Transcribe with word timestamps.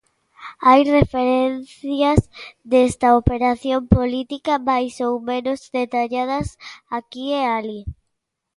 Hai 0.65 0.81
referencias 0.97 2.19
desta 2.73 3.07
operación 3.21 3.79
política 3.97 4.53
máis 4.69 4.93
ou 5.07 5.13
menos 5.29 5.59
detalladas 5.77 6.47
aquí 6.97 7.25
e 7.41 7.43
alí. 7.57 7.81